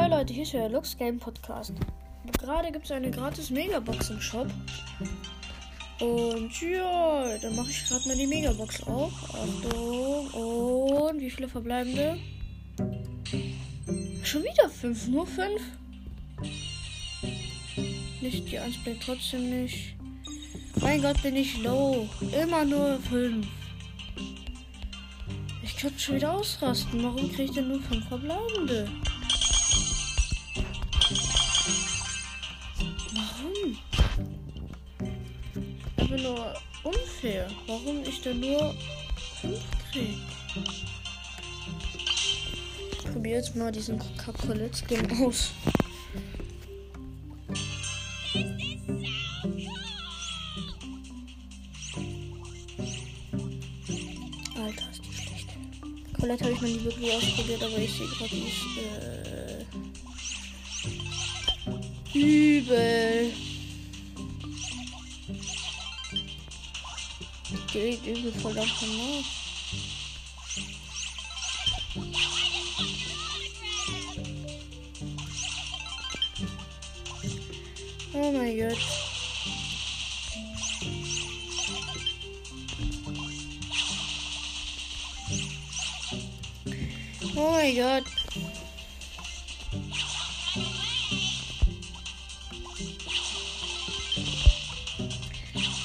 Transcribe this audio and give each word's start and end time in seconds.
Hi 0.00 0.08
Leute, 0.08 0.32
hier 0.32 0.44
ist 0.44 0.52
der 0.52 0.68
Lux 0.68 0.96
Game 0.96 1.18
Podcast. 1.18 1.72
Gerade 2.38 2.70
gibt 2.70 2.84
es 2.84 2.92
eine 2.92 3.10
gratis 3.10 3.50
Megabox 3.50 4.10
im 4.10 4.20
Shop. 4.20 4.46
Und 5.98 6.52
ja, 6.60 7.36
dann 7.42 7.56
mache 7.56 7.70
ich 7.70 7.84
gerade 7.84 8.06
mal 8.06 8.16
die 8.16 8.28
Megabox 8.28 8.80
auf. 8.84 9.12
Achtung. 9.34 10.28
Und 10.28 11.20
wie 11.20 11.28
viele 11.28 11.48
verbleibende? 11.48 12.16
Schon 14.22 14.44
wieder 14.44 14.70
fünf, 14.70 15.08
nur 15.08 15.26
fünf. 15.26 15.60
Nicht 18.20 18.52
die 18.52 18.58
1 18.60 18.84
bleibt 18.84 19.02
trotzdem 19.02 19.50
nicht. 19.50 19.96
Mein 20.80 21.02
Gott, 21.02 21.20
bin 21.24 21.34
ich 21.34 21.60
low. 21.60 22.08
Immer 22.40 22.64
nur 22.64 23.00
fünf. 23.00 23.48
Ich 25.64 25.76
könnte 25.76 25.98
schon 25.98 26.14
wieder 26.14 26.34
ausrasten. 26.34 27.02
Warum 27.02 27.28
kriege 27.32 27.42
ich 27.42 27.50
denn 27.50 27.66
nur 27.66 27.80
fünf 27.80 28.06
verbleibende? 28.06 28.88
Warum? 33.14 33.78
Aber 35.96 36.18
nur 36.18 36.54
unfair. 36.84 37.50
Warum 37.66 38.02
ich 38.02 38.20
denn 38.20 38.40
nur 38.40 38.74
fünf 39.40 39.60
kriege? 39.90 40.18
Ich 42.92 43.04
probiere 43.10 43.36
jetzt 43.38 43.56
mal 43.56 43.72
diesen 43.72 43.98
Kakolett-Skin 44.18 45.10
aus. 45.24 45.52
Alter, 54.56 54.90
ist 54.90 55.02
die 55.06 55.12
schlecht. 55.14 55.48
Colette 56.20 56.44
habe 56.44 56.52
ich 56.52 56.60
noch 56.60 56.68
nie 56.68 56.84
wirklich 56.84 57.12
ausprobiert, 57.12 57.62
aber 57.62 57.78
ich 57.78 57.92
sehe 57.96 58.08
gerade, 58.08 58.36
ist 58.36 58.66
äh, 58.76 59.64
übel. 62.14 63.32
Geht 67.72 68.06
übel 68.06 68.32
voll 68.40 68.54
davon 68.54 68.88
nach. 68.96 69.38
Oh 78.14 78.32
mein 78.32 78.58
Gott. 78.58 78.78
Oh 87.36 87.50
mein 87.52 87.76
Gott. 87.76 88.17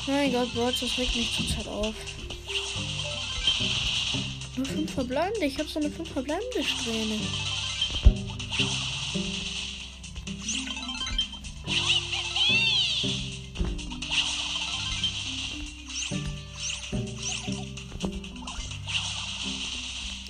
Mein 0.06 0.34
Gott, 0.34 0.54
Bot, 0.54 0.74
das 0.82 0.98
regt 0.98 1.16
mich 1.16 1.56
total 1.56 1.74
auf. 1.74 1.96
Nur 4.58 4.66
fünf 4.66 4.94
verbleibende. 4.94 5.46
Ich 5.46 5.58
habe 5.58 5.70
so 5.70 5.80
eine 5.80 5.90
fünf 5.90 6.12
verbleibende 6.12 6.64
Strähne. 6.64 7.20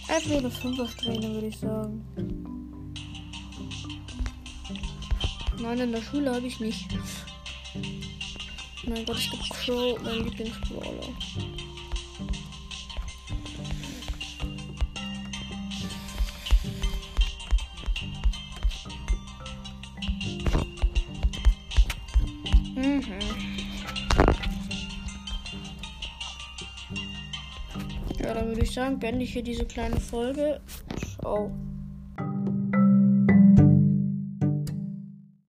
Einfach 0.08 0.30
nur 0.30 0.38
eine 0.38 0.52
Fünfersträhne, 0.52 1.34
würde 1.34 1.48
ich 1.48 1.58
sagen. 1.58 2.06
Nein, 5.60 5.80
in 5.80 5.92
der 5.92 6.02
Schule 6.04 6.36
habe 6.36 6.46
ich 6.46 6.60
nicht. 6.60 6.86
Mein 8.86 9.06
Gott, 9.06 9.18
es 9.18 9.32
gibt 9.32 9.50
Crow, 9.50 9.98
mein 10.04 10.26
Lieblingsbrawler. 10.26 11.08
Mhm. 22.76 23.04
Ja, 28.20 28.34
dann 28.34 28.48
würde 28.48 28.62
ich 28.64 28.72
sagen, 28.74 29.00
beende 29.00 29.24
ich 29.24 29.32
hier 29.32 29.44
diese 29.44 29.66
kleine 29.66 30.00
Folge. 30.00 30.60
Ciao. 31.22 31.52